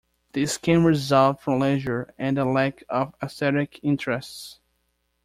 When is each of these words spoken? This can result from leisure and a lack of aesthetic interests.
This 0.31 0.57
can 0.57 0.83
result 0.83 1.41
from 1.41 1.59
leisure 1.59 2.11
and 2.17 2.39
a 2.39 2.43
lack 2.43 2.83
of 2.89 3.13
aesthetic 3.21 3.79
interests. 3.83 4.59